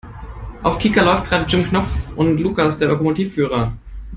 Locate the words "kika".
0.79-1.03